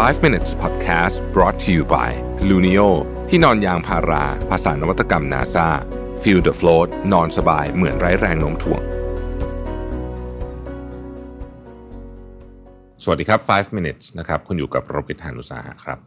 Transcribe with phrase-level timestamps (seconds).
[0.00, 2.10] 5 minutes podcast brought to you by
[2.48, 2.88] Luno
[3.28, 5.68] ที่นอนยางพารา ภาษานวัตกรรม NASA
[6.22, 8.82] feel the float นอนสบายเหมือนไร้แรงโน้มถ่วง
[13.02, 15.98] สวัสดีครับ 5 minutes นะครับ คุณอยู่กับโรบิทหานุสาหะครับ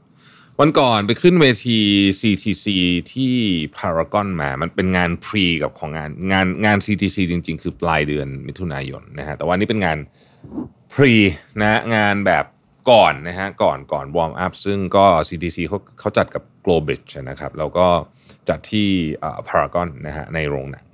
[0.60, 1.80] วันก่อนไปขึ้นเวที
[2.20, 2.66] CTC
[3.14, 3.36] ที่
[3.78, 9.98] Paragon มา มันเป็นงานพรีกับของงานงานงาน CTC จริง ๆ คือปลายเดือนมิถุนายนนะฮะ แต่ว่านี่เป็นงาน
[10.94, 11.14] pre
[11.62, 12.46] นะงานแบบ
[12.92, 17.88] ก่อนนะฮะก่อนก่อน warm up ซึ่งก็ CTC เขาเขาจัดกับ g l o b i c นะครับแล้วก็
[18.50, 18.88] จัดที่
[19.48, 20.86] พารากอนนะฮะในโรงหนัง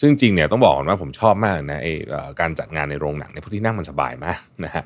[0.00, 4.82] ซึ่งจริงเนี่ยต้องบอกก่อนว่าผมชอบมากนะไอ้การจัดงานในโรงหนังในพวกที่นั่งมันสบายมากนะฮะ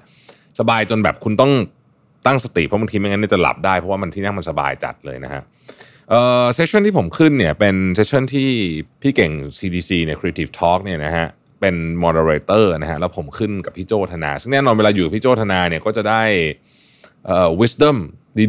[0.58, 1.52] สบายจนแบบคุณต้อง
[2.26, 5.42] ตั้งสติเพราะบางทีไม่งั้นจะหลับได้เพราะว่ามันที่นั่งมันสบายจัดเลยนะฮะ
[6.10, 8.48] เอ่อ session ที่ผมขึ้นเนี่ยเป็นเซสชันที่
[9.02, 11.26] พี่เก่ง CDC เนี่ย Creative Talk เนี่ยนะฮะ
[11.60, 11.74] เป็น
[12.04, 16.22] moderator นะฮะแล้วผมขึ้นกับพี่โจ้ธนา ซึ่งแน่นอนเวลาอยู่กับพี่โจ้ธนาเนี่ยก็จะได้
[17.26, 17.96] เอ่อ wisdom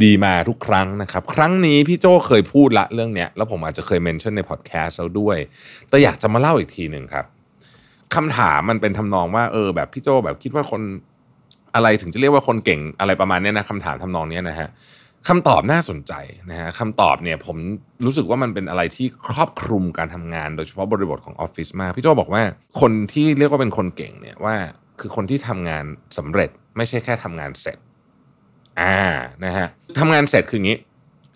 [0.05, 5.37] ดีๆ มาทุกครั้งนะครับ ครั้งนี้พี่โจ้เคยพูดละเรื่องเนี้ยแล้วผมอาจจะเคย mention ในพอดแคสต์แล้วด้วย
[5.89, 7.25] แต่อยากจะมาเล่าอีกทีหนึ่งครับ
[8.15, 10.81] คำถามมันเป็นทำนองว่าเออแบบพี่โจ้แบบคิดว่าคน
[11.75, 14.69] อะไรถึงจะเรียกว่าคนเก่งอะไรประมาณเนี้ยนะคำถามทำนองเนี้ยนะฮะ
[15.27, 16.13] คำตอบน่าสนใจ
[16.49, 17.57] นะฮะคำตอบเนี่ยผม
[18.05, 22.43] รู้สึกว่ามันเป็นอะไรที่ครอบคลุมการทำงาน โดยเฉพาะบริบทของออฟฟิศมาก พี่โจ้บอกว่า
[22.81, 24.55] คนที่เรียกว่าเป็นคนเก่งเนี่ยว่า
[24.99, 25.85] คือคนที่ทำงาน
[26.17, 27.77] สำเร็จไม่ใช่แค่ทำงานเสร็จ
[28.81, 28.97] อ่า
[29.45, 29.67] นะฮะ
[29.99, 30.77] ทำงานเสร็จคืออย่างนี้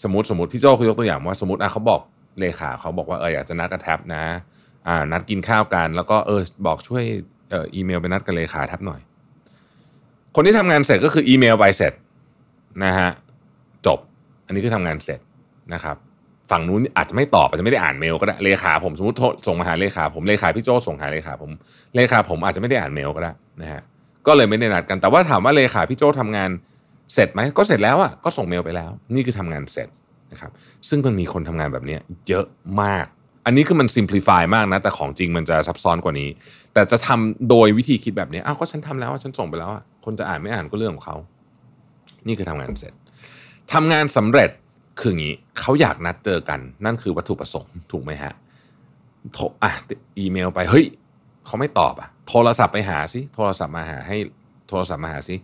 [0.03, 2.01] สมมติสมมติพี่โจเขายกตัวอย่างว่าสมมติอะเขาบอก
[2.39, 4.23] เลขาเขาบอกว่าเอออยากจะนัดกับแท็บนะ
[4.87, 7.03] อ่านัดกินข้าวกัน แล้วก็เออบอกช่วย
[7.51, 9.01] เอออีเมลไปนัดกับเลขาแท็บหน่อย
[10.35, 11.93] คนที่ทำงานเสร็จก็คืออีเมลไปเสร็จ
[12.85, 13.09] นะฮะ
[14.45, 15.19] อันนี้คือทำงานเสร็จ
[15.73, 15.97] นะครับ
[16.51, 21.51] ฝั่งนู้นอาจจะไม่ตอบอาจจะไม่ได้อ่านเมลก็ได้เลขาผมสมมติส่งมาหาเลขาผมเลขาพี่โจส่งหาเลขาผม
[21.95, 23.81] เลขาผมอาจจะไม่ได้อ่านเมลก็ได้นะฮะ
[24.27, 26.49] ก็เลยไม่ได้นัดกันแต่ว่าถามว่าเลขาพี่โจทำงาน
[27.13, 29.87] เสร็จไหมก็เสร็จแล้วอะก็ส่งเมลไปแล้ว นี่คือทำงานเสร็จ
[30.31, 30.51] นะครับ
[30.89, 32.45] ซึ่งมันมีคนทำงานแบบนี้เยอะ
[32.81, 33.05] มาก
[33.45, 36.29] อันนี้คือมัน simplify มากนะแต่ของจริงมันจะซับซ้อนกว่านี้
[36.73, 41.15] แต่จะทำโดยวิธีคิดแบบนี้อ้าวก็ฉันทำแล้วอะฉันส่งไปแล้วอะคนจะอ่านไม่อ่านก็เรื่องของเขา
[42.27, 42.93] นี่คือทำงานเสร็จ
[43.73, 44.49] ทำงานสำเร็จ
[44.99, 48.33] คืออย่างนี้เขาอยากนัดเจอกัน นั่นคือวัตถุประสงค์ถูกไหมฮะ
[49.33, 49.71] โทรอะ
[50.17, 50.85] อีเมลไปเฮ้ย
[51.45, 54.17] เขาไม่ตอบอะ โทรศัพท์ไปหาสิโทรศัพท์มาหาให้
[54.69, 55.35] โทรศัพท์มาหาสิ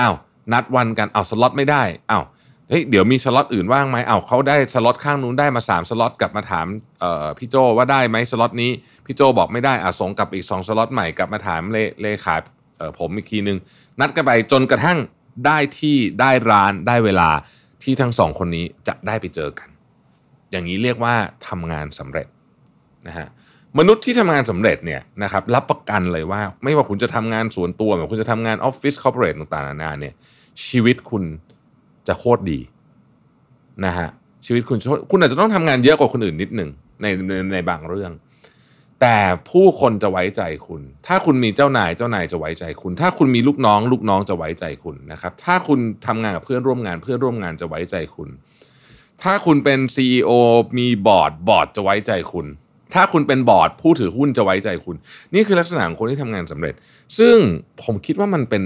[0.00, 0.14] อ้าว
[0.52, 2.24] นัดวันกันเอาสล็อตไม่ได้อ้าว
[2.68, 6.66] เฮ้ยเดี๋ยวมีสล็อตอื่นว่างไหมเอาเขาได้สล็อตข้างนู้นได้มา3สล็อตกลับมาถาม
[7.00, 8.70] เอ่อพี่โจ้ว่าได้ไหมสล็อตนี้
[9.06, 12.36] พี่โจ้บอกไม่ได้อะส่งกลับอีก2สล็อตใหม่กลับมาถามเลเลขา
[12.78, 13.58] เอ่อผมอีกทีนึง
[14.00, 14.98] นัดกันไปจนกระทั่ง
[15.46, 17.30] ได้ที่ได้ร้านได้เวลา
[17.86, 19.68] ที่ทั้งสองคนนี้จะได้ไปเจอกัน
[20.50, 21.14] อย่างนี้เรียกว่า
[21.48, 22.28] ทำงานสำเร็จ
[23.08, 23.26] นะฮะ
[23.78, 30.14] มนุษย์ที่ทำงานสำเร็จเนี่ยนะครับรับประกันเลยว่า ไม่ว่าคุณจะทำงานส่วนตัวหรือคุณจะทำงานออฟฟิศคอร์ปอเรทต่างๆนานาเนี่ย
[30.66, 31.24] ชีวิตคุณ
[32.08, 32.60] จะโคตรดี
[33.84, 34.08] นะฮะ
[34.46, 34.78] ชีวิตคุณ
[35.10, 36.70] คุณอาจจะต้องทำงานเยอะกว่าคนอื่นนิดหนึ่ง
[37.02, 38.12] ในในในบางเรื่อง
[39.02, 39.18] แต่
[39.50, 48.28] ผู้คนจะไว้ใจคุณ ถ้าคุณมีเจ้านายเจ้านายจะไว้ใจคุณ ถ้าคุณมีลูกน้อง ลูกน้องจะไว้ใจคุณนะครับ ถ้าคุณทำงานกับเพื่อนร่วมงานเพื่อนร่วมงานจะไว้ใจคุณ
[49.22, 50.30] ถ้าคุณเป็น CEO
[50.78, 52.46] มีบอร์ดบอร์ดจะไว้ใจคุณ
[52.94, 54.96] ถ้าคุณเป็นบอร์ดผู้ถือหุ้นจะไว้ใจคุณ
[55.34, 56.74] นี่คือลักษณะของคนที่ทำงานสำเร็จ
[57.18, 57.36] ซึ่ง
[57.82, 58.62] ผมคิดว่ามันเป็น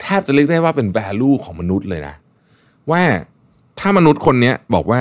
[0.00, 2.14] แทบจะเรียกได้ว่าเป็น value ของมนุษย์เลยนะ
[2.90, 3.02] ว่า
[3.80, 5.00] ถ้ามนุษย์คนนี้บอกว่า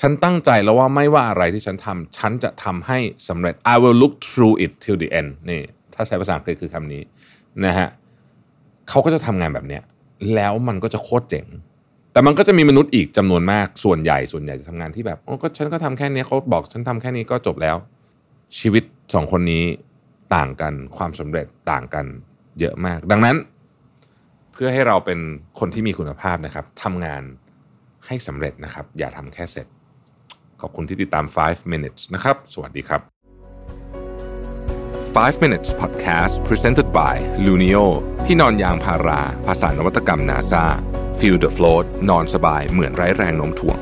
[0.00, 5.62] ฉันตั้งใจแล้วว่าไม่ว่าอะไรที่ฉันทำฉันจะทำให้สำเร็จ I will look through it till the end นี่
[5.94, 7.02] ถ้าใช้ภาษาอังกฤษคือคำนี้
[7.64, 7.88] นะฮะ
[8.88, 9.82] เขาก็จะทำงานแบบเนี้ย
[10.34, 11.46] แล้วมันก็จะโคตรเจ๋ง
[12.12, 17.76] แต่มันก็จะมีมนุษย์อีกจำนวนมากส่วนใหญ่ส่วนใหญ่จะทำงานที่แบบโอ้ก็ฉันก็ทำแค่นี้เขาบอกฉันทำแค่นี้ก็จบแล้ว
[18.58, 18.84] ชีวิต
[19.14, 19.64] สองคนนี้
[20.34, 22.06] ต่างกันความสำเร็จต่างกัน
[22.60, 23.36] เยอะมาก ดังนั้น
[24.52, 25.18] เพื่อให้เราเป็น
[25.58, 27.22] คนที่มีคุณภาพนะครับทำงาน
[28.06, 29.66] ให้สำเร็จนะครับ อย่าทำแค่เสร็จ
[30.64, 33.00] ขอบคุณที่ติดตาม 5 minutes นะครับ สวัสดีครับ
[35.16, 37.14] 5 minutes podcast presented by
[37.44, 37.84] Luno
[38.26, 40.64] ที่นอนยางพารา ภาษานวัตกรรม NASA
[41.18, 43.78] feel the float นอนสบายเหมือนไร้แรงโน้มถ่วง